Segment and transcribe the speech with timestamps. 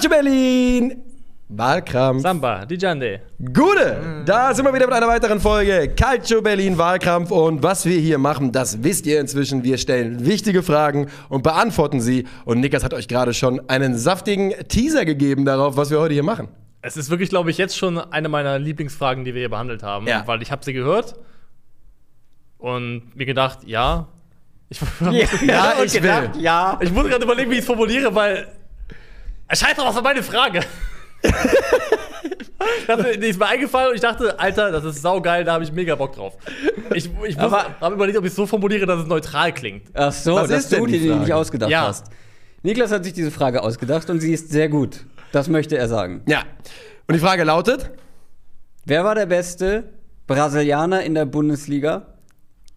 [0.00, 1.02] Calcio Berlin!
[1.50, 2.22] Wahlkrampf.
[2.22, 3.20] Samba, die Jande.
[3.38, 4.22] Gute!
[4.24, 7.30] Da sind wir wieder mit einer weiteren Folge Calcio Berlin Wahlkampf.
[7.30, 9.62] Und was wir hier machen, das wisst ihr inzwischen.
[9.62, 12.26] Wir stellen wichtige Fragen und beantworten sie.
[12.46, 16.22] Und Nikas hat euch gerade schon einen saftigen Teaser gegeben darauf, was wir heute hier
[16.22, 16.48] machen.
[16.80, 20.06] Es ist wirklich, glaube ich, jetzt schon eine meiner Lieblingsfragen, die wir hier behandelt haben.
[20.06, 20.22] Ja.
[20.26, 21.14] Weil ich habe sie gehört
[22.56, 24.08] und mir gedacht, ja.
[24.70, 24.80] Ich,
[25.42, 26.30] Ja, ich will.
[26.38, 26.78] Ja.
[26.80, 28.48] ich muss gerade überlegen, wie ich es formuliere, weil
[29.56, 30.60] scheint doch, was war meine Frage.
[32.86, 35.72] das, die ist mir eingefallen und ich dachte, Alter, das ist saugeil, da habe ich
[35.72, 36.36] mega Bock drauf.
[36.94, 39.86] Ich, ich habe überlegt, ob ich es so formuliere, dass es neutral klingt.
[39.94, 41.88] Ach so, Was dass ist denn du die dir die nicht ausgedacht Ja.
[41.88, 42.06] hast.
[42.62, 45.04] Niklas hat sich diese Frage ausgedacht und sie ist sehr gut.
[45.32, 46.22] Das möchte er sagen.
[46.26, 46.42] Ja.
[47.06, 47.90] Und die Frage lautet:
[48.84, 49.84] Wer war der beste
[50.26, 52.14] Brasilianer in der Bundesliga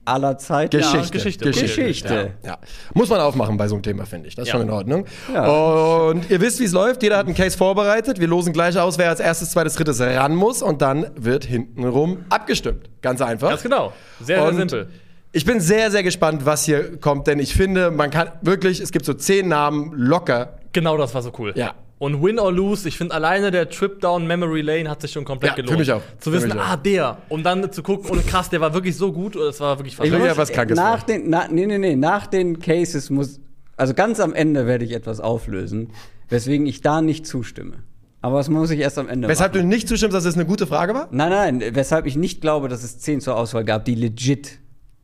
[0.05, 0.77] aller Zeiten?
[0.77, 1.12] Geschichte.
[1.12, 1.45] Geschichte.
[1.52, 2.32] Geschichte.
[2.43, 2.57] Ja, ja.
[2.93, 4.35] Muss man aufmachen bei so einem Thema, finde ich.
[4.35, 4.60] Das ist Ja.
[4.60, 5.05] schon in Ordnung.
[5.34, 5.45] Ja.
[5.49, 7.04] Und ihr wisst, wie es läuft.
[7.04, 8.20] Jeder hat einen Case vorbereitet.
[8.20, 10.62] Wir losen gleich aus, wer als erstes, zweites, drittes ran muss.
[10.62, 12.90] Und dann wird hintenrum abgestimmt.
[13.01, 13.49] Ganz einfach.
[13.49, 13.93] Ganz genau.
[14.20, 14.87] Sehr, sehr Und simpel.
[15.32, 18.91] Ich bin sehr, sehr gespannt, was hier kommt, denn ich finde, man kann wirklich, es
[18.91, 20.60] gibt so zehn Namen locker.
[20.73, 21.54] Genau das war so cool.
[21.55, 21.73] Ja.
[22.04, 25.23] Und Win or Lose, ich finde alleine der Trip down Memory Lane hat sich schon
[25.23, 25.71] komplett Ja, gelohnt.
[25.71, 26.01] für mich auch.
[26.20, 27.20] Zu wissen, ah, der.
[27.29, 29.93] Und dann zu gucken, und krass, der war wirklich so gut, oder es war wirklich
[29.98, 33.40] Ich will ja was Krankes nach den, na, nee, nee, nee, nach den Cases muss,
[33.77, 35.91] also ganz am Ende werde ich etwas auflösen,
[36.27, 37.76] weswegen ich da nicht zustimme.
[38.20, 39.63] Aber das muss ich erst am Ende Weshalb machen.
[39.63, 41.07] du nicht zustimmst, dass es eine gute Frage war?
[41.12, 41.29] Nein,
[41.60, 44.60] nein, weshalb ich nicht glaube, dass es zehn zur Auswahl gab, die legit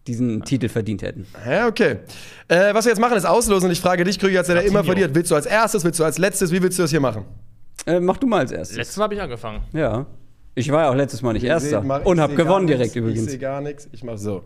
[0.09, 1.25] diesen Titel verdient hätten.
[1.49, 1.97] Ja, okay.
[2.47, 3.67] Äh, was wir jetzt machen, ist auslosen.
[3.67, 5.15] Und ich frage dich, Krüger, als der, der immer verliert.
[5.15, 6.51] Willst du als erstes, willst du als letztes?
[6.51, 7.25] Wie willst du das hier machen?
[7.85, 8.77] Äh, mach du mal als erstes.
[8.77, 9.61] Letztes Mal habe ich angefangen.
[9.73, 10.05] Ja.
[10.55, 11.79] Ich war ja auch letztes Mal nicht Erster.
[11.79, 13.29] Seht, mach- Und ich hab seh gewonnen gar direkt nix, Ich übrigens.
[13.31, 13.87] sehe gar nichts.
[13.93, 14.43] Ich mach so.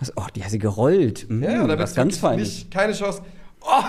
[0.00, 1.26] Was- Oh, die hat sie gerollt.
[1.28, 2.38] Mm, Ja, da bist ganz du fein.
[2.40, 3.22] nicht, keine Chance.
[3.60, 3.82] Oh,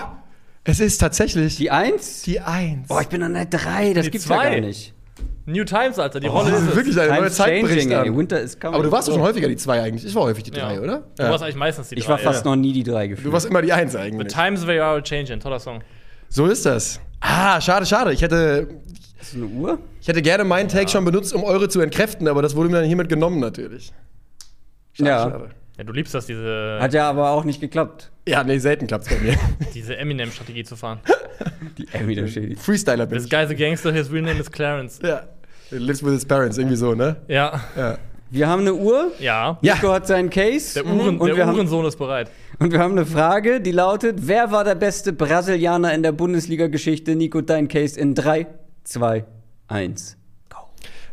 [0.64, 2.24] es ist tatsächlich die, Die Eins?
[2.44, 2.88] Eins.
[2.88, 3.92] Boah, ich bin an der Drei.
[3.94, 4.92] Das Die gibt's ja gar nicht.
[5.50, 6.76] New Times, Alter, die oh, Rolle das ist ist es.
[6.76, 8.08] wirklich eine neue Zeit bricht changing, ey.
[8.08, 8.16] an.
[8.16, 8.74] Winter is coming.
[8.74, 10.04] Aber du warst doch schon häufiger die zwei eigentlich.
[10.06, 10.80] Ich war häufig die drei, Ja.
[10.80, 11.02] oder?
[11.16, 12.50] Du warst eigentlich meistens die Ich drei, war fast ja.
[12.50, 13.26] noch nie die Drei gefühlt.
[13.26, 14.32] Du warst immer die Eins The eigentlich.
[14.32, 15.82] Times They Are Changing, toller Song.
[16.28, 17.00] So ist das.
[17.20, 18.12] Ah, schade, schade.
[18.12, 18.68] Ich hätte,
[19.18, 19.78] Hast du eine Uhr?
[20.00, 22.76] ich hätte gerne meinen Take schon benutzt, um eure zu entkräften, aber das wurde mir
[22.78, 23.92] dann hiermit genommen natürlich.
[24.92, 25.22] Schade, Ja.
[25.30, 25.50] schade.
[25.78, 28.10] Ja, du liebst das, diese, Hat ja aber auch nicht geklappt.
[28.28, 29.34] Ja, nee, selten klappt's bei mir.
[29.74, 31.00] diese Eminem-Strategie zu fahren.
[31.78, 32.54] Die Emmy der Shady.
[32.54, 33.30] Freestyler bin This ich.
[33.30, 35.00] guy's a gangster, his real name is Clarence.
[35.02, 35.22] Ja.
[35.70, 37.16] He lives with his parents, irgendwie so, ne?
[37.28, 37.60] Ja.
[37.76, 37.98] Ja.
[38.30, 39.12] Wir haben eine Uhr.
[39.18, 39.58] Ja.
[39.60, 39.74] Ja.
[39.74, 40.74] Nico hat seinen Case.
[40.74, 42.30] Der, Uhren, und, der wir haben, Uhrensohn ist bereit.
[42.58, 47.14] und wir haben eine Frage, die lautet: Wer war der beste Brasilianer in der Bundesliga-Geschichte?
[47.16, 48.46] Nico, dein Case in 3,
[48.84, 49.24] 2,
[49.68, 50.16] 1.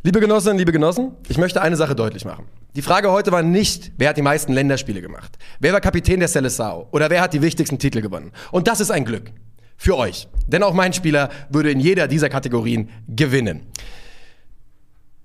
[0.04, 2.46] Liebe Genossinnen, liebe Genossen, ich möchte eine Sache deutlich machen.
[2.76, 5.38] Die Frage heute war nicht, wer hat die meisten Länderspiele gemacht?
[5.60, 6.86] Wer war Kapitän der Seleção?
[6.92, 8.32] Oder wer hat die wichtigsten Titel gewonnen?
[8.52, 9.32] Und das ist ein Glück.
[9.76, 10.28] Für euch.
[10.48, 13.68] Denn auch mein Spieler würde in jeder dieser Kategorien gewinnen.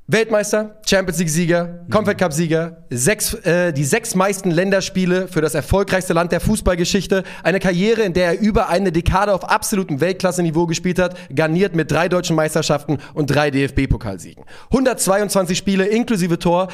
[0.09, 6.33] Weltmeister, Champions League-Sieger, Confed Cup-Sieger, sechs, äh, die sechs meisten Länderspiele für das erfolgreichste Land
[6.33, 11.17] der Fußballgeschichte, eine Karriere, in der er über eine Dekade auf absolutem Weltklasse-Niveau gespielt hat,
[11.35, 14.45] garniert mit drei deutschen Meisterschaften und drei DFB-Pokalsiegen.
[14.71, 16.67] 122 Spiele inklusive Tor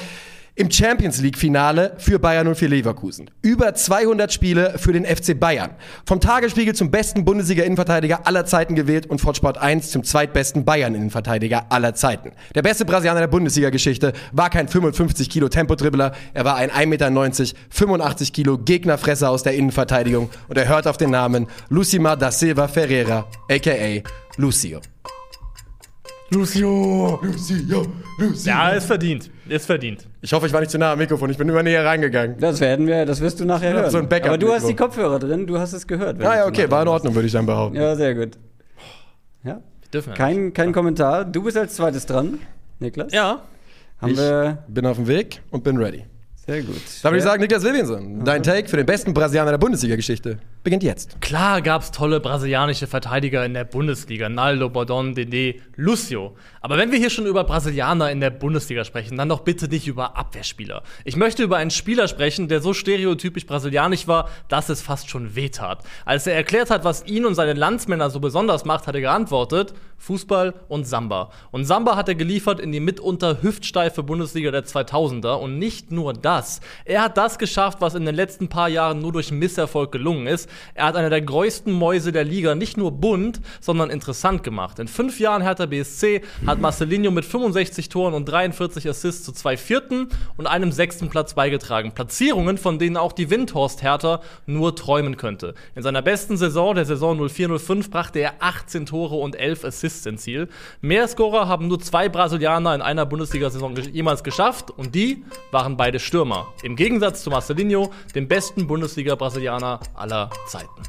[0.59, 3.31] im Champions League-Finale für Bayern und für Leverkusen.
[3.43, 5.71] Über 200 Spiele für den FC Bayern.
[6.05, 11.67] Vom Tagesspiegel zum besten Bundesliga-Innenverteidiger aller Zeiten gewählt und von Sport 1 zum zweitbesten Bayern-Innenverteidiger
[11.71, 12.33] aller Zeiten.
[12.57, 17.59] Der beste Brasilianer der Bundesliga-Geschichte war kein 55 Kilo Tempodribbler, er war ein 1,90 Meter,
[17.71, 22.67] 85 Kilo Gegnerfresser aus der Innenverteidigung und er hört auf den Namen Lucimar da Silva
[22.67, 24.03] Ferreira, a.k.a.
[24.37, 24.81] Lucio.
[26.31, 27.87] Lucio, Lucio,
[28.19, 28.51] Lucio.
[28.51, 29.31] Ja, ist verdient.
[29.49, 30.07] Ist verdient.
[30.21, 31.31] Ich hoffe, ich war nicht zu nah am Mikrofon.
[31.31, 32.37] Ich bin immer näher reingegangen.
[32.39, 33.91] Das werden wir, das wirst du nachher Ja, hören.
[33.91, 36.23] so ein Backup- aber du hast die Kopfhörer drin, du hast es gehört.
[36.23, 37.77] Ah ja, okay, war in Ordnung, würde ich dann behaupten.
[37.77, 38.37] Ja, sehr gut.
[39.45, 39.55] Ja.
[39.55, 41.25] Wir dürfen ja Kein, kein Kommentar.
[41.25, 42.39] Du bist als zweites dran,
[42.79, 43.13] Niklas.
[43.13, 43.43] Ja.
[44.01, 44.59] Haben ich wir.
[44.69, 46.05] bin auf dem Weg und bin ready.
[46.47, 46.77] Sehr gut.
[47.03, 50.83] Da würde ich sagen, Niklas Williamson, dein Take für den besten Brasilianer der Bundesliga-Geschichte beginnt
[50.83, 51.21] jetzt.
[51.21, 54.29] Klar gab es tolle brasilianische Verteidiger in der Bundesliga.
[54.29, 56.37] Naldo, Bordon, Dede, Lucio.
[56.61, 59.87] Aber wenn wir hier schon über Brasilianer in der Bundesliga sprechen, dann doch bitte nicht
[59.87, 60.83] über Abwehrspieler.
[61.05, 65.35] Ich möchte über einen Spieler sprechen, der so stereotypisch brasilianisch war, dass es fast schon
[65.37, 65.83] wehtat.
[66.05, 69.75] Als er erklärt hat, was ihn und seine Landsmänner so besonders macht, hat er geantwortet,
[69.99, 71.31] Fußball und Samba.
[71.51, 75.35] Und Samba hat er geliefert in die mitunter hüftsteife Bundesliga der 2000er.
[75.35, 76.61] Und nicht nur das.
[76.85, 80.48] Er hat das geschafft, was in den letzten paar Jahren nur durch Misserfolg gelungen ist.
[80.75, 84.79] Er hat eine der größten Mäuse der Liga nicht nur bunt, sondern interessant gemacht.
[84.79, 89.57] In fünf Jahren Hertha BSC hat Marcelinho mit 65 Toren und 43 Assists zu zwei
[89.57, 91.93] vierten und einem sechsten Platz beigetragen.
[91.93, 95.55] Platzierungen, von denen auch die Windhorst Hertha nur träumen könnte.
[95.75, 100.29] In seiner besten Saison, der Saison 04-05, brachte er 18 Tore und 11 Assists ins
[100.29, 100.49] Ziel.
[100.83, 105.99] Mehr Scorer haben nur zwei Brasilianer in einer Bundesliga-Saison jemals geschafft und die waren beide
[105.99, 106.49] Stürmer.
[106.63, 110.83] Im Gegensatz zu Marcelinho, dem besten Bundesliga-Brasilianer aller Zeiten.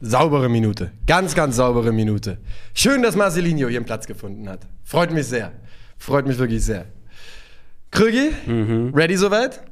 [0.00, 0.92] Saubere Minute.
[1.06, 2.38] Ganz, ganz saubere Minute.
[2.74, 4.66] Schön, dass Marcelinho ihren Platz gefunden hat.
[4.84, 5.52] Freut mich sehr.
[5.98, 6.86] Freut mich wirklich sehr.
[7.90, 8.30] Krügi,
[8.94, 9.62] ready soweit?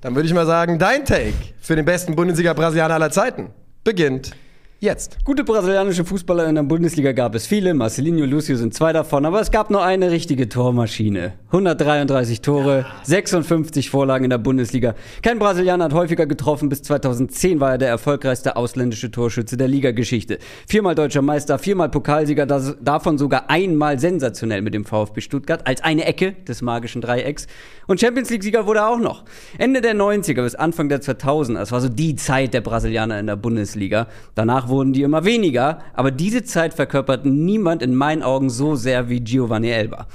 [0.00, 3.50] Dann würde ich mal sagen, dein Take für den besten Bundesliga-Brasilianer aller Zeiten
[3.82, 4.32] beginnt
[4.80, 5.18] jetzt.
[5.24, 7.74] Gute brasilianische Fußballer in der Bundesliga gab es viele.
[7.74, 11.34] Marcelinho, Lucio sind zwei davon, aber es gab nur eine richtige Tormaschine.
[11.48, 14.94] 133 Tore, 56 Vorlagen in der Bundesliga.
[15.22, 16.70] Kein Brasilianer hat häufiger getroffen.
[16.70, 20.38] Bis 2010 war er der erfolgreichste ausländische Torschütze der Ligageschichte.
[20.66, 25.82] Viermal deutscher Meister, viermal Pokalsieger, das, davon sogar einmal sensationell mit dem VfB Stuttgart als
[25.82, 27.46] eine Ecke des magischen Dreiecks.
[27.86, 29.24] Und Champions League-Sieger wurde er auch noch.
[29.58, 33.26] Ende der 90er bis Anfang der 2000er, das war so die Zeit der Brasilianer in
[33.26, 34.06] der Bundesliga.
[34.34, 39.08] Danach wurden die immer weniger, aber diese Zeit verkörpert niemand in meinen Augen so sehr
[39.08, 40.06] wie Giovanni Elba.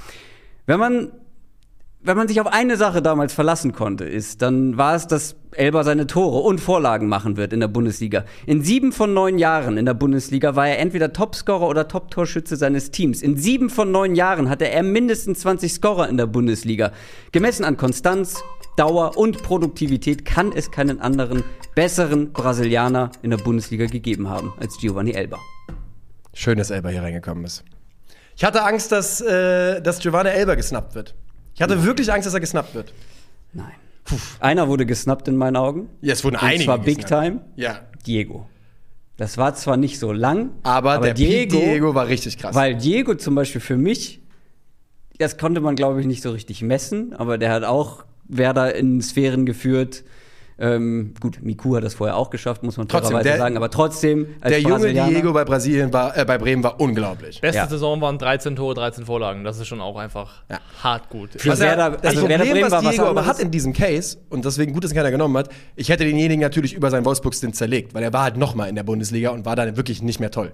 [0.66, 1.12] Wenn man
[2.06, 5.82] wenn man sich auf eine Sache damals verlassen konnte, ist, dann war es, dass Elba
[5.82, 8.24] seine Tore und Vorlagen machen wird in der Bundesliga.
[8.46, 12.92] In sieben von neun Jahren in der Bundesliga war er entweder Topscorer oder Top-Torschütze seines
[12.92, 13.22] Teams.
[13.22, 16.92] In sieben von neun Jahren hatte er mindestens 20 Scorer in der Bundesliga.
[17.32, 18.40] Gemessen an Konstanz,
[18.76, 21.42] Dauer und Produktivität kann es keinen anderen
[21.74, 25.38] besseren Brasilianer in der Bundesliga gegeben haben als Giovanni Elba.
[26.34, 27.64] Schön, dass Elba hier reingekommen ist.
[28.36, 31.14] Ich hatte Angst, dass, äh, dass Giovanni Elba gesnappt wird.
[31.54, 32.92] Ich hatte wirklich Angst, dass er gesnappt wird.
[33.54, 33.72] Nein.
[34.40, 35.88] Einer wurde gesnappt in meinen Augen.
[36.02, 37.24] Ja, es wurden Und einige zwar Big gesnappt.
[37.24, 37.40] Time.
[37.56, 37.80] Ja.
[38.06, 38.46] Diego.
[39.16, 42.54] Das war zwar nicht so lang, Aber, der Diego, Diego war richtig krass.
[42.54, 44.20] weil Diego zum Beispiel für mich,
[45.18, 49.00] das konnte man glaube ich nicht so richtig messen, aber der hat auch Werder in
[49.02, 50.04] Sphären geführt.
[50.58, 54.26] Ähm, gut, Miku hat das vorher auch geschafft, muss man Trotzdem, der- sagen, aber trotzdem
[54.40, 57.42] als der junge Diego bei Brasilien war, äh, bei Bremen war unglaublich.
[57.42, 57.66] Beste Ja.
[57.68, 59.44] Saison waren 13 Tore, 13 Vorlagen.
[59.44, 60.60] Das ist schon auch einfach Ja.
[60.82, 61.32] hart gut.
[61.36, 63.38] Für Was er, Werder- das also Werder Problem, Bremen war was was Diego aber hat
[63.38, 66.72] in diesem Case, und deswegen gut, dass ihn keiner genommen hat, ich hätte denjenigen natürlich
[66.72, 69.76] über seinen Wolfsburg-Stint zerlegt, weil er war halt nochmal in der Bundesliga und war dann
[69.76, 70.52] wirklich nicht mehr toll.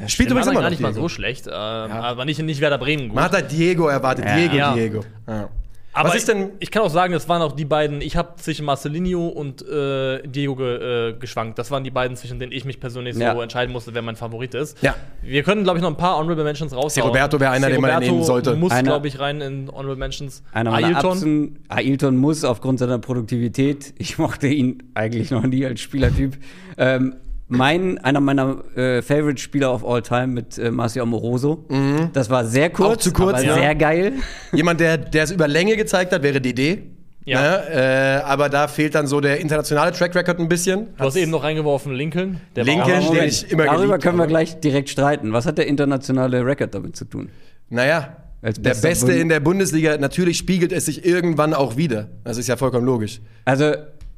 [0.00, 1.02] Er spielt übrigens war immer gar noch nicht mal Diego.
[1.02, 3.14] so schlecht, äh, aber nicht, nicht Werder Bremen gut.
[3.16, 4.36] Man hat halt Diego erwartet, Ja.
[4.36, 4.72] Diego, Ja.
[4.74, 5.00] Diego.
[5.28, 5.50] Ja.
[5.94, 8.00] Aber was ist denn, Ich, ich kann auch sagen, das waren auch die beiden.
[8.00, 11.58] Ich habe zwischen Marcelinho und äh, Diego ge, äh, geschwankt.
[11.58, 13.34] Das waren die beiden, zwischen denen ich mich persönlich Ja.
[13.34, 14.82] so entscheiden musste, wer mein Favorit ist.
[14.82, 14.94] Ja.
[15.20, 17.08] Wir können, glaube ich, noch ein paar Honorable Mentions raushauen.
[17.08, 18.54] Roberto wäre einer, den man Roberto nehmen sollte.
[18.56, 20.42] muss, glaube ich, rein in Honorable Mentions.
[20.52, 20.72] Einer.
[20.72, 21.58] Ailton.
[21.68, 26.36] Ailton muss aufgrund seiner Produktivität, ich mochte ihn eigentlich noch nie als Spielertyp,
[26.78, 27.16] ähm,
[27.56, 31.64] mein, einer meiner äh, Favorite-Spieler of all time mit äh, Marcio Amoroso.
[32.12, 32.92] Das war sehr kurz, Mhm.
[32.92, 33.54] Auch zu kurz, aber ja.
[33.54, 34.12] sehr geil.
[34.52, 36.82] jemand, der der es über Länge gezeigt hat, wäre DD.
[37.24, 37.40] Ja.
[37.40, 37.62] Ne?
[37.70, 40.88] Äh, aber da fehlt dann so der internationale Track Record ein bisschen.
[40.98, 42.40] Du hast eben noch reingeworfen Lincoln.
[42.56, 45.32] Der Lincoln den ich immer Darüber geliebt können wir gleich direkt streiten.
[45.32, 47.28] Was hat der internationale Record damit zu tun?
[47.70, 52.08] Naja, Als der Beste Bund- in der Bundesliga, natürlich spiegelt es sich irgendwann auch wieder.
[52.24, 53.20] Das ist ja vollkommen logisch.
[53.44, 53.72] Also,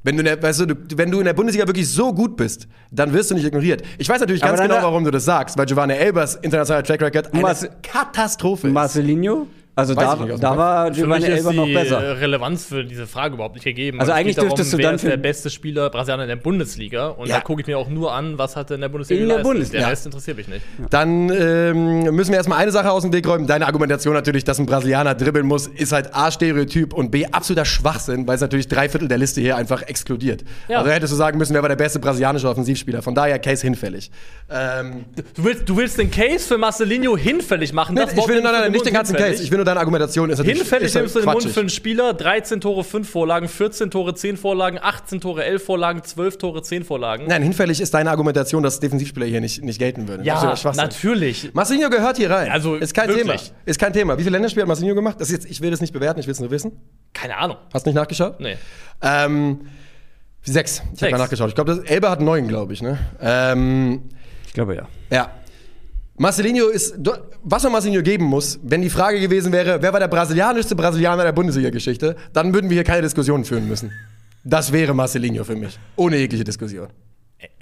[0.04, 2.68] Wenn du, in der, weißt du, wenn du in der Bundesliga wirklich so gut bist,
[2.90, 3.82] dann wirst du nicht ignoriert.
[3.98, 7.32] Ich weiß natürlich ganz genau, warum du das sagst, weil Giovanni Elbers internationaler Track Record
[7.32, 8.72] eine Mas- Katastrophe ist.
[8.74, 9.46] Marcelinho?
[9.76, 12.20] Also Weiß da, ich nicht da war Für mich Giovanni ist Elber die noch besser.
[12.20, 13.98] Relevanz für diese Frage überhaupt nicht gegeben.
[14.00, 17.08] Also eigentlich darum, dürftest du dann ist der für- beste Spieler Brasilianer in der Bundesliga.
[17.08, 17.36] Und Ja.
[17.36, 19.38] da gucke ich mir auch nur an, was hat er in der Bundesliga In der.
[19.38, 19.80] Bundesliga.
[19.82, 20.62] Der Rest interessiert mich nicht.
[20.90, 23.48] Dann ähm, müssen wir erstmal eine Sache aus dem Weg räumen.
[23.48, 27.64] Deine Argumentation natürlich, dass ein Brasilianer dribbeln muss, ist halt A, Stereotyp und B, absoluter
[27.64, 30.44] Schwachsinn, weil es natürlich drei Viertel der Liste hier einfach exkludiert.
[30.68, 30.78] Ja.
[30.78, 33.02] Also hättest du sagen müssen, wer war der beste brasilianische Offensivspieler.
[33.02, 34.12] Von daher Case hinfällig.
[34.50, 37.94] Ähm, Du willst, du willst den Case für Marcelinho hinfällig machen?
[37.96, 39.38] nee, Das ich will nein, nein, nicht den ganzen hinfällig?
[39.38, 39.44] Case.
[39.44, 41.68] Ich will nur deine Argumentation ist natürlich Hinfällig ist nimmst du den Mund für einen
[41.70, 46.62] Spieler, 13 Tore, 5 Vorlagen, 14 Tore, 10 Vorlagen, 18 Tore, 11 Vorlagen, 12 Tore,
[46.62, 47.26] 10 Vorlagen.
[47.26, 50.24] Nein, hinfällig ist deine Argumentation, dass Defensivspieler hier nicht, nicht gelten würden.
[50.24, 51.52] ja, natürlich.
[51.54, 52.50] Marcinho gehört hier rein.
[52.50, 53.42] Also, ist kein wirklich.
[53.42, 53.58] Thema.
[53.64, 54.18] Ist kein Thema.
[54.18, 55.16] Wie viele Länderspiele hat Marcinho gemacht?
[55.18, 56.72] Das ist jetzt, ich will das nicht bewerten, ich will es nur wissen.
[57.12, 57.56] Keine Ahnung.
[57.72, 58.40] Hast nicht nachgeschaut?
[58.40, 58.56] Nee.
[59.02, 59.60] Ähm,
[60.42, 60.82] sechs.
[60.94, 61.48] Ich habe mal nachgeschaut.
[61.48, 62.82] Ich glaube, Elba hat neun, glaube ich.
[62.82, 62.98] Ne?
[63.20, 64.02] Ähm,
[64.46, 64.88] Ich glaube ja.
[65.10, 65.30] ja.
[66.16, 66.94] Marcelinho ist,
[67.42, 71.24] was man Marcelinho geben muss, wenn die Frage gewesen wäre, wer war der brasilianischste Brasilianer
[71.24, 73.90] der Bundesliga-Geschichte, dann würden wir hier keine Diskussionen führen müssen.
[74.44, 75.78] Das wäre Marcelinho für mich.
[75.96, 76.88] Ohne jegliche Diskussion.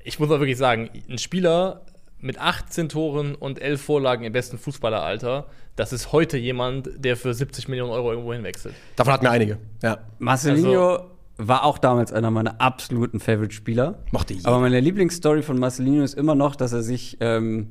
[0.04, 1.86] Ich muss mal wirklich sagen, ein Spieler
[2.18, 7.32] mit 18 Toren und 11 Vorlagen im besten Fußballeralter, das ist heute jemand, der für
[7.32, 8.74] 70 Millionen Euro irgendwo hinwechselt.
[8.96, 9.58] Davon hatten wir einige.
[9.82, 9.98] Ja.
[10.18, 14.00] Marcelinho, war auch damals einer meiner absoluten Favorite-Spieler.
[14.12, 14.48] Mochte jeder.
[14.48, 17.16] Aber meine Lieblingsstory von Marcelino ist immer noch, dass er sich.
[17.20, 17.70] Ähm,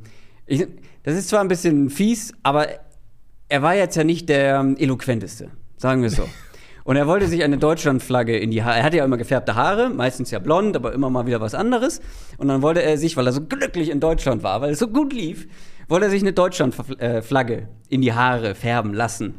[0.52, 0.68] ich,
[1.04, 2.68] das ist zwar ein bisschen fies, aber
[3.48, 6.28] er war jetzt ja nicht der ähm, eloquenteste, sagen wir so.
[6.84, 8.78] Und er wollte sich eine Deutschlandflagge in die Haare.
[8.80, 12.02] Er hatte ja immer gefärbte Haare, meistens ja blond, aber immer mal wieder was anderes.
[12.38, 14.88] Und dann wollte er sich, weil er so glücklich in Deutschland war, weil es so
[14.88, 15.48] gut lief,
[15.88, 19.36] wollte er sich eine Deutschlandflagge in die Haare färben lassen.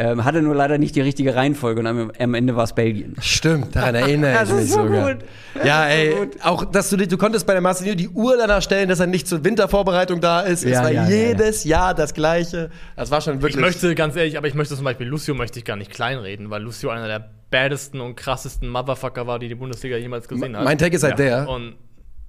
[0.00, 3.16] Ähm, hatte nur leider nicht die richtige Reihenfolge und am, am Ende war es Belgien.
[3.20, 5.14] Stimmt, daran erinnere ich Das ist mich so sogar.
[5.14, 5.24] gut.
[5.64, 6.36] Ja, Das ist ey, so gut.
[6.44, 9.26] auch, dass du, du konntest bei der Marcelino die Uhr danach stellen, dass er nicht
[9.26, 10.64] zur Wintervorbereitung da ist.
[10.64, 12.70] es Ja, war ja, ja, jedes Jahr das Gleiche.
[12.94, 13.60] Das war schon Ich wirklich.
[13.60, 16.62] möchte, ganz ehrlich, aber ich möchte zum Beispiel Lucio möchte ich gar nicht kleinreden, weil
[16.62, 20.62] Lucio einer der baddesten und krassesten Motherfucker war, die die Bundesliga jemals gesehen hat.
[20.64, 21.48] mein Take ist halt der.
[21.48, 21.74] Und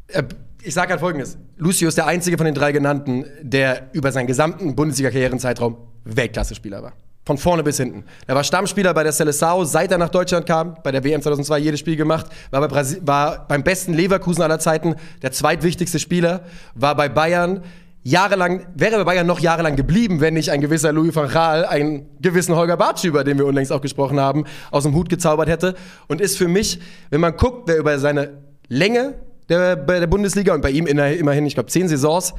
[0.08, 0.24] Äh,
[0.64, 4.26] Ich sage halt folgendes: Lucio ist der einzige von den drei genannten, der über seinen
[4.26, 6.94] gesamten Bundesliga-Karrierenzeitraum Weltklasse-Spieler war.
[7.30, 8.06] Von vorne bis hinten.
[8.26, 11.60] Er war Stammspieler bei der Seleção, seit er nach Deutschland kam, bei der WM 2002
[11.60, 16.42] jedes Spiel gemacht, war, bei Brasi war beim besten Leverkusen aller Zeiten der zweitwichtigste Spieler,
[16.74, 17.62] war bei Bayern
[18.02, 22.08] jahrelang, wäre bei Bayern noch jahrelang geblieben, wenn nicht ein gewisser Louis van Gaal einen
[22.20, 25.76] gewissen Holger Bartsch, über den wir unlängst auch gesprochen haben, aus dem Hut gezaubert hätte.
[26.08, 26.80] Und ist für mich,
[27.12, 29.14] wenn man guckt, wer über seine Länge
[29.50, 32.34] der, bei der Bundesliga und bei ihm immerhin, ich glaube, zehn Saisons,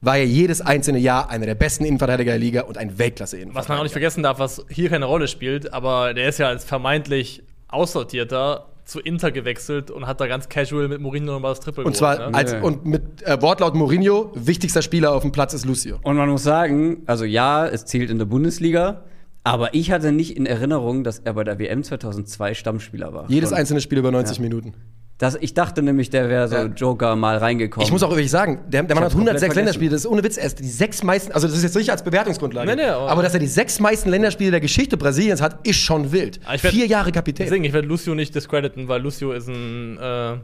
[0.00, 3.58] war er jedes einzelne Jahr einer der besten Innenverteidiger der Liga und ein Weltklasse-Innenverteidiger.
[3.60, 6.48] was man auch nicht vergessen darf, was hier keine Rolle spielt, aber der ist ja
[6.48, 11.60] als vermeintlich Aussortierter zu Inter gewechselt und hat da ganz casual mit Mourinho nochmal das
[11.60, 12.38] Triple Und zwar geholt, ne?
[12.38, 12.60] als, Ja.
[12.62, 15.98] und mit äh, Wortlaut Mourinho, wichtigster Spieler auf dem Platz ist Lucio.
[16.02, 19.02] Und man muss sagen, also ja, es zählt in der Bundesliga,
[19.44, 23.26] aber ich hatte nicht in Erinnerung, dass er bei der WM 2002 Stammspieler war.
[23.28, 24.74] Jedes Und einzelne Spiel über 90 Minuten.
[25.20, 26.64] Das, ich dachte nämlich, der wäre so Ja.
[26.64, 27.84] Joker mal reingekommen.
[27.86, 29.56] Ich muss auch wirklich sagen, der, der Mann hat 106 komplett vergessen.
[29.58, 32.02] Länderspiele, das ist ohne Witz erst die sechs meisten, also das ist jetzt nicht als
[32.02, 35.58] Bewertungsgrundlage, Nee, nee, aber- aber dass er die sechs meisten Länderspiele der Geschichte Brasiliens hat,
[35.66, 36.40] ist schon wild.
[36.54, 37.44] Ich werd- Vier Jahre Kapitän.
[37.46, 40.36] Deswegen, ich werde Lucio nicht discrediten, weil Lucio ist ein äh,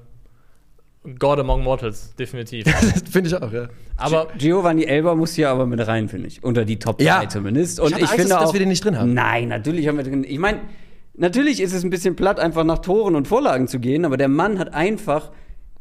[1.18, 2.64] God among Mortals, definitiv.
[2.64, 3.68] Das finde ich auch, ja.
[3.96, 6.42] aber Giovanni Elber muss hier aber mit rein, finde ich.
[6.42, 7.28] Unter die Top 3 Ja.
[7.28, 7.78] zumindest.
[7.78, 9.14] Ich Und ich, Angst, finde dass- dass auch, wir den nicht drin haben.
[9.14, 10.24] Nein, natürlich haben wir drin.
[10.28, 10.58] Ich meine,
[11.16, 14.28] natürlich ist es ein bisschen platt, einfach nach Toren und Vorlagen zu gehen, aber der
[14.28, 15.30] Mann hat einfach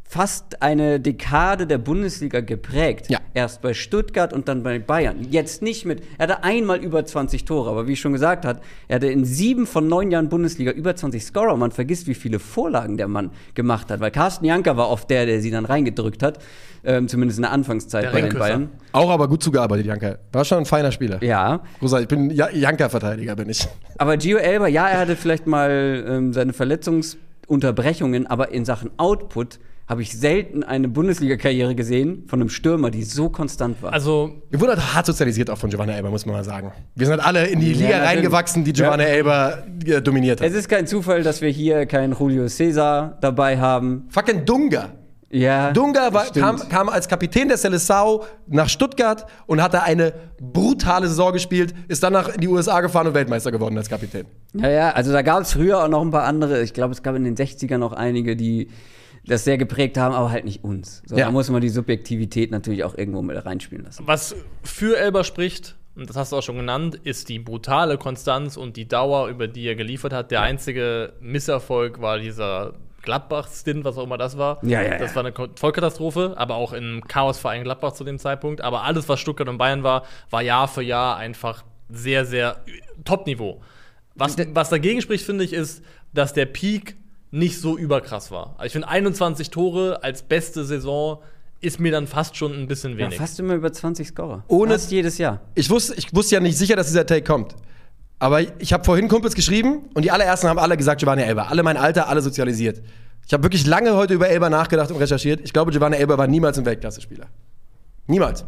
[0.08, 3.10] fast eine Dekade der Bundesliga geprägt.
[3.10, 3.20] Ja.
[3.34, 5.28] Erst bei Stuttgart und dann bei Bayern.
[5.30, 6.04] Jetzt nicht mit.
[6.18, 9.26] Er hatte einmal über 20 Tore, aber wie ich schon gesagt hat, er hatte in
[9.26, 11.58] sieben von neun Jahren Bundesliga über 20 Scorer.
[11.58, 15.26] Man vergisst, wie viele Vorlagen der Mann gemacht hat, weil Carsten Janker war oft der,
[15.26, 16.40] der sie dann reingedrückt hat.
[16.84, 18.38] Ähm, zumindest in der Anfangszeit Der bei den.
[18.38, 18.70] Bayern.
[18.92, 20.20] Auch aber gut zugearbeitet, Janka.
[20.32, 21.22] War schon ein feiner Spieler.
[21.24, 22.04] Ja, Großartig.
[22.04, 23.68] Ich bin ja Janka-Verteidiger, bin ich.
[23.98, 29.60] Aber Gio Elber, ja, er hatte vielleicht mal ähm, seine Verletzungsunterbrechungen, aber in Sachen Output
[29.88, 33.94] habe ich selten eine Bundesliga-Karriere gesehen von einem Stürmer, die so konstant war.
[33.94, 36.72] also Wir wurden halt hart sozialisiert auch von Giovanna Elber, muss man mal sagen.
[36.96, 39.10] Wir sind halt alle in die Ja, Liga reingewachsen, die Giovanna Ja.
[39.10, 40.48] Elber äh, dominiert hat.
[40.48, 44.06] es ist kein Zufall, dass wir hier keinen Julio Cesar dabei haben.
[44.10, 44.90] Fucking Dunga.
[45.30, 50.14] Ja, Dunga war, kam, kam als Kapitän der Seleção nach Stuttgart und hat da eine
[50.40, 54.26] brutale Saison gespielt, ist danach in die USA gefahren und Weltmeister geworden als Kapitän.
[54.54, 56.62] Ja, ja, also da gab es früher auch noch ein paar andere.
[56.62, 58.70] Ich glaube, es gab in den 60ern noch einige, die
[59.28, 61.02] das sehr geprägt haben, aber halt nicht uns.
[61.06, 61.26] So, Ja.
[61.26, 64.04] Da muss man die Subjektivität natürlich auch irgendwo mit reinspielen lassen.
[64.06, 68.58] Was für Elber spricht, und das hast du auch schon genannt, ist die brutale Konstanz
[68.58, 70.32] und die Dauer, über die er geliefert hat.
[70.32, 74.60] Der einzige Misserfolg war dieser Gladbach-Stint, was auch immer das war.
[74.64, 75.16] Ja, ja, Das ja.
[75.16, 78.62] war eine Vollkatastrophe, aber auch im Chaosverein Gladbach zu dem Zeitpunkt.
[78.62, 82.58] Aber alles, was Stuttgart und Bayern war, war Jahr für Jahr einfach sehr, sehr
[83.06, 83.62] Top-Niveau.
[84.16, 86.98] Was, was dagegen spricht, finde ich, ist, dass der Peak
[87.32, 88.56] nicht so überkrass war.
[88.58, 91.20] Also ich finde 21 Tore als beste Saison
[91.62, 93.18] ist mir dann fast schon ein bisschen Ja, wenig.
[93.18, 94.44] fast immer über 20 Scorer.
[94.48, 95.42] Ohne- fast jedes Jahr.
[95.56, 97.56] Ich wusste, ich wusste ja nicht sicher, dass dieser Take kommt.
[98.20, 101.50] Aber ich habe vorhin Kumpels geschrieben und die allerersten haben alle gesagt, Giovanni Elber.
[101.50, 102.82] Alle mein Alter, alle sozialisiert.
[103.28, 105.42] Ich habe wirklich lange heute über Elber nachgedacht und recherchiert.
[105.44, 107.26] Ich glaube, Giovanni Elber war niemals ein Weltklasse-Spieler.
[108.08, 108.46] Niemals.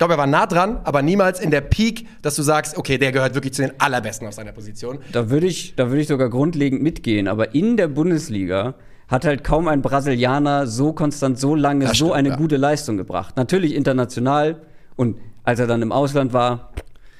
[0.00, 2.96] Ich glaube, er war nah dran, aber niemals in der Peak, dass du sagst, okay,
[2.96, 5.00] der gehört wirklich zu den Allerbesten auf seiner Position.
[5.12, 7.28] Da würde ich, da würde ich sogar grundlegend mitgehen.
[7.28, 8.76] Aber in der Bundesliga
[9.08, 12.36] hat halt kaum ein Brasilianer so konstant, so lange, Das so stimmt, eine ja.
[12.36, 13.36] gute Leistung gebracht.
[13.36, 14.62] Natürlich international
[14.96, 16.72] und als er dann im Ausland war,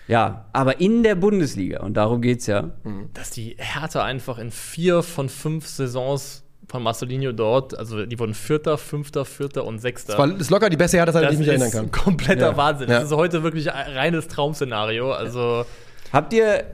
[0.09, 2.71] ja, aber in der Bundesliga, und darum geht's ja.
[3.13, 8.35] dass die Hertha einfach in vier von fünf Saisons von Marcelinho dort, also die wurden
[8.35, 10.13] Vierter, Fünfter, Vierter und Sechster.
[10.13, 11.91] Das war das ist locker die beste die das ich mich erinnern ist kann.
[11.91, 12.57] kompletter Ja.
[12.57, 12.89] Wahnsinn.
[12.89, 13.01] Ja.
[13.01, 15.13] Das ist heute wirklich ein reines Traum-Szenario.
[15.13, 15.65] Also
[16.13, 16.65] Habt ihr,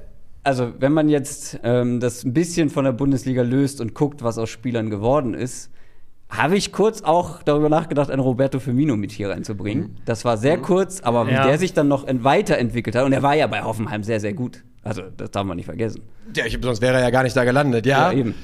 [0.45, 4.38] also wenn man jetzt ähm, das ein bisschen von der Bundesliga löst und guckt, was
[4.38, 5.71] aus Spielern geworden ist,
[6.29, 9.97] habe ich kurz auch darüber nachgedacht, einen Roberto Firmino mit hier reinzubringen.
[10.07, 11.47] Das war sehr kurz, aber wie Ja.
[11.47, 14.33] der sich dann noch en- weiterentwickelt hat, und er war ja bei Hoffenheim sehr, sehr
[14.35, 14.65] gut.
[14.83, 16.03] Also, das darf man nicht vergessen.
[16.35, 18.11] Ja, ich, sonst wäre er ja gar nicht da gelandet, ja.
[18.11, 18.35] Ja, eben.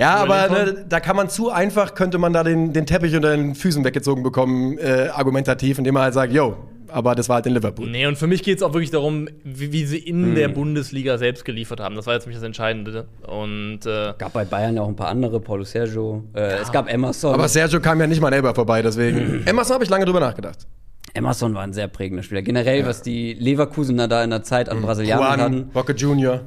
[0.00, 3.36] Ja, aber ne, da kann man zu einfach, könnte man da den, den Teppich unter
[3.36, 6.56] den Füßen weggezogen bekommen, äh, argumentativ, indem man halt sagt, yo,
[6.88, 7.88] aber das war halt in Liverpool.
[7.88, 11.18] Nee, und für mich geht es auch wirklich darum, wie, wie sie in der Bundesliga
[11.18, 11.94] selbst geliefert haben.
[11.94, 13.06] Das war jetzt für mich das Entscheidende.
[13.26, 16.24] Und äh, Gab bei Bayern ja auch ein paar andere, Paulo Sergio.
[16.34, 17.34] Äh, Es gab Emerson.
[17.34, 19.42] Aber Sergio kam ja nicht mal an Elber vorbei, deswegen.
[19.46, 20.66] Emerson habe ich lange drüber nachgedacht.
[21.14, 22.42] Emerson war ein sehr prägender Spieler.
[22.42, 25.54] Generell, was die Leverkusener da in der Zeit an Brasilianern hatten.
[25.54, 26.40] Juan, Roque Junior.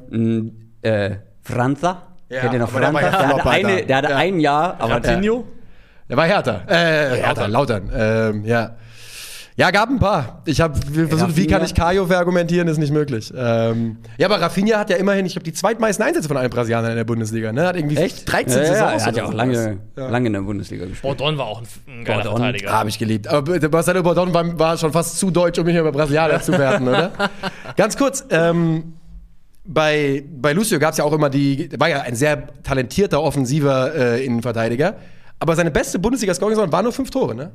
[0.82, 2.13] Äh, Franza.
[2.34, 4.16] Ja, Kennt ihr noch aber der ja Der, hatte, eine, der hatte Ja.
[4.16, 5.44] ein Jahr, aber Coutinho?
[6.08, 6.62] Der war Hertha.
[6.66, 7.90] Äh, Hertha, Lautern.
[7.94, 8.76] Ähm, ja.
[9.56, 10.42] Ja, gab ein paar.
[10.46, 10.74] Ich habe
[11.06, 13.32] versucht, wie kann ich Kajo verargumentieren, ist nicht möglich.
[13.36, 16.90] Ähm, ja, aber Rafinha hat ja immerhin, ich glaube, die zweitmeisten Einsätze von allen Brasilianern
[16.90, 17.52] in der Bundesliga.
[17.52, 17.64] Ne?
[17.64, 18.30] Hat irgendwie Echt?
[18.30, 19.02] 13 ja, ja, Saisons.
[19.02, 20.08] Er hat ja auch lange, Ja.
[20.08, 21.02] lange in der Bundesliga gespielt.
[21.02, 22.40] Bordon war auch ein, ein geiler Bordon.
[22.40, 22.72] Verteidiger.
[22.72, 23.28] Habe ich geliebt.
[23.28, 26.88] Aber Marcelo Bordon war, war schon fast zu deutsch, um mich über Brasilianer zu werten,
[26.88, 27.12] oder?
[27.76, 28.94] Ganz kurz, ähm,
[29.64, 33.94] bei, bei Lucio gab es ja auch immer die, war ja ein sehr talentierter, offensiver
[33.94, 34.96] äh, Innenverteidiger.
[35.38, 37.52] Aber seine beste Bundesliga-Scoring-Saison war nur fünf Tore, ne?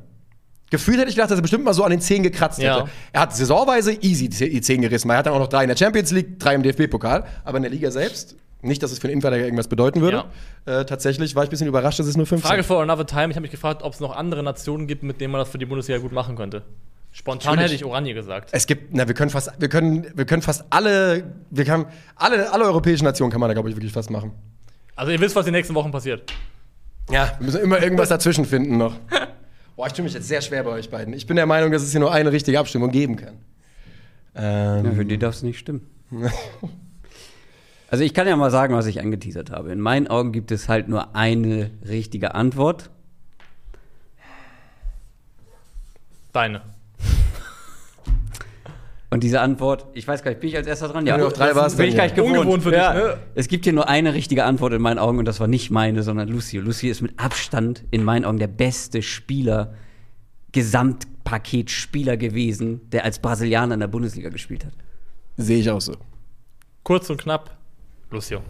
[0.71, 2.81] Gefühlt hätte ich gedacht, dass er bestimmt mal so an den Zehn gekratzt Ja.
[2.81, 2.89] hätte.
[3.11, 5.09] Er hat saisonweise easy die Zehn gerissen.
[5.09, 7.23] Er hat dann auch noch drei in der Champions League, drei im DFB-Pokal.
[7.43, 10.25] Aber in der Liga selbst, nicht, dass es für einen Innenverteidiger irgendwas bedeuten würde.
[10.65, 12.67] Äh, tatsächlich war ich ein bisschen überrascht, dass es nur fünf Frage sind.
[12.67, 13.29] for another time.
[13.29, 15.57] Ich habe mich gefragt, ob es noch andere Nationen gibt, mit denen man das für
[15.57, 16.61] die Bundesliga gut machen könnte.
[17.11, 17.71] Spontan Natürlich.
[17.71, 18.49] hätte ich Oranje gesagt.
[18.53, 21.85] Es gibt, na, wir können fast, wir können, wir können fast alle, wir können,
[22.15, 24.31] alle, alle europäischen Nationen kann man da, glaube ich, wirklich fast machen.
[24.95, 26.31] Also ihr wisst, was in den nächsten Wochen passiert.
[27.09, 28.95] Ja, wir müssen immer irgendwas dazwischen finden noch.
[29.75, 31.13] Boah, ich tue mich jetzt sehr schwer bei euch beiden.
[31.13, 33.37] Ich bin der Meinung, dass es hier nur eine richtige Abstimmung geben kann.
[34.35, 35.89] Ja, Ähm, für die darf es nicht stimmen.
[37.89, 39.71] also ich kann ja mal sagen, was ich angeteasert habe.
[39.71, 42.89] In meinen Augen gibt es halt nur eine richtige Antwort.
[46.33, 46.61] Deine.
[49.11, 51.05] Und diese Antwort, ich weiß gar nicht, bin ich als erster dran?
[51.05, 52.37] Wenn du auf drei warst, bin ich gar nicht gewohnt.
[52.37, 53.17] Ungewohnt für dich, ne?
[53.33, 56.03] Es gibt hier nur eine richtige Antwort in meinen Augen und das war nicht meine,
[56.03, 56.61] sondern Lucio.
[56.61, 59.73] Lucio ist mit Abstand in meinen Augen der beste Spieler,
[60.51, 64.73] Gesamtpaket-Spieler gewesen, der als Brasilianer in der Bundesliga gespielt hat.
[65.37, 65.95] Sehe ich auch so.
[66.83, 67.57] Kurz und knapp.
[68.11, 68.41] Lucio.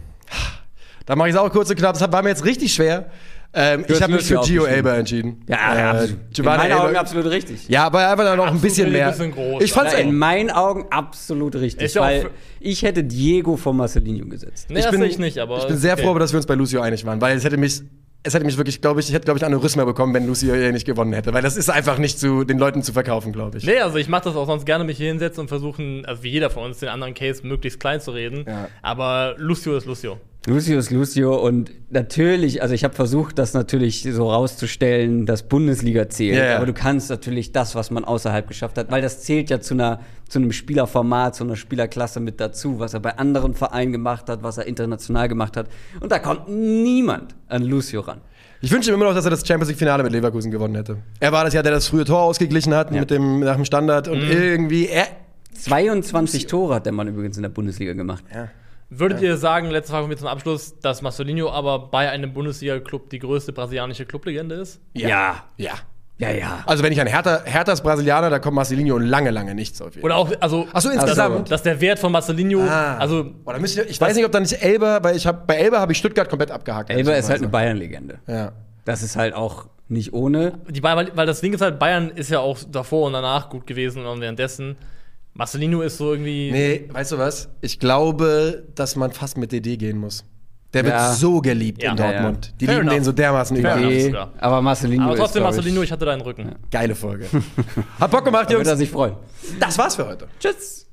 [1.06, 1.98] Da mache ich es auch kurz und knapp.
[1.98, 3.10] Das war mir jetzt richtig schwer.
[3.52, 4.64] Ähm, ich habe mich für Gio.
[4.64, 5.42] Elber entschieden.
[5.48, 7.00] Ja, äh, in meinen Augen Elber.
[7.00, 7.68] absolut richtig.
[7.68, 9.10] Ja, aber einfach dann noch ein Absolut bisschen ein mehr.
[9.10, 13.74] bisschen groß, ich fand's In meinen Augen absolut richtig, auch weil ich hätte Diego vor
[13.74, 14.70] Marcelinho gesetzt.
[14.70, 15.58] Nee, das sehe ich nicht, aber.
[15.58, 16.04] ich bin sehr okay.
[16.04, 17.82] froh, dass wir uns bei Lucio einig waren, weil es hätte mich,
[18.22, 20.70] es hätte mich wirklich, glaube ich, ich hätte, glaube ich, Aneurysma bekommen, wenn Lucio hier
[20.70, 23.64] nicht gewonnen hätte, weil das ist einfach nicht zu den Leuten zu verkaufen, glaube ich.
[23.64, 26.28] Nee, also ich mache das auch sonst gerne, mich hier hinsetzen und versuchen, also wie
[26.28, 28.44] jeder von uns, den anderen Case möglichst klein zu reden.
[28.46, 28.68] Ja.
[28.82, 30.18] Aber Lucio ist Lucio.
[30.46, 36.08] Lucio ist Lucio und natürlich, also ich habe versucht, das natürlich so rauszustellen, dass Bundesliga
[36.08, 36.38] zählt.
[36.38, 36.56] Ja, ja.
[36.56, 39.74] Aber du kannst natürlich das, was man außerhalb geschafft hat, weil das zählt ja zu
[39.74, 40.00] einer
[40.30, 44.42] zu einem Spielerformat, zu einer Spielerklasse mit dazu, was er bei anderen Vereinen gemacht hat,
[44.42, 45.66] was er international gemacht hat.
[46.00, 48.20] Und da kommt niemand an Lucio ran.
[48.62, 50.98] Ich wünsche ihm immer noch, dass er das Champions League Finale mit Leverkusen gewonnen hätte.
[51.18, 54.06] Er war das ja, der das frühe Tor ausgeglichen hat mit dem nach dem Standard
[54.06, 55.08] und irgendwie er
[55.54, 58.24] 22 Tore hat der Mann übrigens in der Bundesliga gemacht.
[58.90, 63.08] Würdet ihr sagen, letzte Frage von mir zum Abschluss, dass Marcelinho aber bei einem Bundesliga-Club
[63.10, 64.80] die größte brasilianische Clublegende ist?
[64.94, 65.44] Ja.
[65.56, 65.72] ja.
[66.18, 66.62] Ja, ja.
[66.66, 70.04] Also wenn ich an Hertha, Herthas Brasilianer, da kommt Marcelinho lange, lange nichts auf jeden
[70.04, 71.50] Oder auch, also, Ach so, dass, insgesamt.
[71.50, 72.98] dass der Wert von Marcelinho, Ah.
[72.98, 75.80] also, Oder ich, ich weiß nicht, ob da nicht Elber, weil ich habe bei Elber
[75.80, 76.90] habe ich Stuttgart komplett abgehakt.
[76.90, 77.48] Elber ist halt eine.
[77.48, 78.18] Bayern-Legende.
[78.26, 78.52] Ja.
[78.84, 80.58] Das ist halt auch nicht ohne.
[80.68, 83.66] die, weil, weil das Ding ist halt, Bayern ist ja auch davor und danach gut
[83.66, 84.76] gewesen und währenddessen.
[85.34, 86.50] Marcelinho ist so irgendwie.
[86.52, 87.48] Nee, weißt du was?
[87.60, 90.24] Ich glaube, dass man fast mit DD gehen muss.
[90.72, 91.12] Der wird Ja.
[91.14, 91.92] so geliebt Ja.
[91.92, 92.46] in Ja, Dortmund.
[92.46, 92.52] ja.
[92.60, 92.94] Die Fair lieben enough.
[92.98, 93.86] den so dermaßen Fair über.
[93.88, 94.02] enough.
[94.04, 94.32] Sogar.
[94.38, 96.54] aber Marcelinho aber ist, trotzdem, glaub ich, Marcelinho, ich hatte deinen Rücken.
[96.70, 97.26] Geile Folge.
[98.00, 98.78] Hat Bock gemacht, Da wird er Jungs.
[98.78, 99.14] sich freuen.
[99.58, 100.28] Das war's für heute.
[100.38, 100.86] Tschüss.